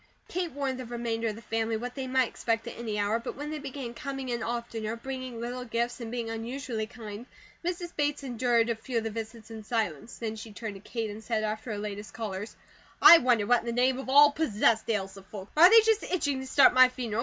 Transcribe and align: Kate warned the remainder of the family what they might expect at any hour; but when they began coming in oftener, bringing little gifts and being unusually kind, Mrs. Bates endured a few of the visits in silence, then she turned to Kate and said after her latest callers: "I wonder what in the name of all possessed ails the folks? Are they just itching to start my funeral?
Kate 0.27 0.51
warned 0.53 0.79
the 0.79 0.85
remainder 0.87 1.27
of 1.27 1.35
the 1.35 1.43
family 1.43 1.77
what 1.77 1.93
they 1.93 2.07
might 2.07 2.27
expect 2.27 2.65
at 2.65 2.75
any 2.75 2.97
hour; 2.97 3.19
but 3.19 3.35
when 3.35 3.51
they 3.51 3.59
began 3.59 3.93
coming 3.93 4.29
in 4.29 4.41
oftener, 4.41 4.95
bringing 4.95 5.39
little 5.39 5.63
gifts 5.63 5.99
and 6.01 6.09
being 6.09 6.27
unusually 6.27 6.87
kind, 6.87 7.27
Mrs. 7.63 7.95
Bates 7.95 8.23
endured 8.23 8.71
a 8.71 8.75
few 8.75 8.97
of 8.97 9.03
the 9.03 9.11
visits 9.11 9.51
in 9.51 9.63
silence, 9.63 10.17
then 10.17 10.35
she 10.35 10.53
turned 10.53 10.73
to 10.73 10.79
Kate 10.81 11.11
and 11.11 11.23
said 11.23 11.43
after 11.43 11.71
her 11.71 11.77
latest 11.77 12.15
callers: 12.15 12.55
"I 12.99 13.19
wonder 13.19 13.45
what 13.45 13.59
in 13.59 13.67
the 13.67 13.71
name 13.73 13.99
of 13.99 14.09
all 14.09 14.31
possessed 14.31 14.89
ails 14.89 15.13
the 15.13 15.21
folks? 15.21 15.51
Are 15.55 15.69
they 15.69 15.81
just 15.81 16.01
itching 16.01 16.39
to 16.39 16.47
start 16.47 16.73
my 16.73 16.89
funeral? 16.89 17.19